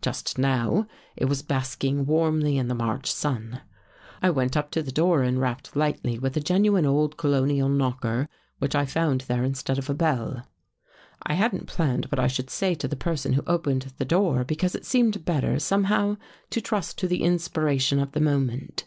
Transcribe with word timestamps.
Just 0.00 0.38
now, 0.38 0.86
it 1.14 1.26
was 1.26 1.42
basking 1.42 2.06
warmly 2.06 2.56
in 2.56 2.68
the 2.68 2.74
March 2.74 3.12
sun." 3.12 3.60
I 4.22 4.30
went 4.30 4.56
up 4.56 4.70
to 4.70 4.82
the 4.82 4.90
door 4.90 5.22
and 5.22 5.38
rapped 5.38 5.76
lightly 5.76 6.18
with 6.18 6.34
a 6.38 6.40
genuine 6.40 6.86
old 6.86 7.18
colonial 7.18 7.68
knocker 7.68 8.30
which 8.60 8.74
I 8.74 8.86
found 8.86 9.20
there 9.28 9.44
instead 9.44 9.76
of 9.76 9.90
a 9.90 9.94
bell. 9.94 10.46
I 11.24 11.34
hadn't 11.34 11.66
planned 11.66 12.06
what 12.06 12.18
I 12.18 12.28
should 12.28 12.48
say 12.48 12.74
to 12.76 12.88
the 12.88 12.96
person 12.96 13.34
who 13.34 13.42
opened 13.46 13.92
the 13.98 14.06
door, 14.06 14.42
because 14.42 14.74
it 14.74 14.86
seemed 14.86 15.22
better, 15.26 15.58
somehow, 15.58 16.16
to 16.48 16.62
trust 16.62 16.96
to 17.00 17.06
the 17.06 17.22
inspiration 17.22 17.98
of 17.98 18.12
the 18.12 18.20
moment. 18.20 18.84